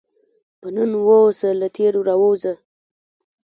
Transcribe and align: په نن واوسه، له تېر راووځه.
په 0.59 0.67
نن 0.75 0.91
واوسه، 1.07 1.49
له 1.59 1.67
تېر 1.77 1.93
راووځه. 2.07 2.53